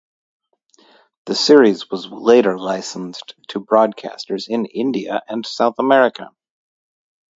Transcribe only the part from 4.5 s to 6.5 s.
India and South America.